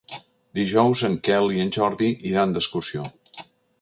[0.59, 3.05] Dijous en Quel i en Jordi iran d'excursió.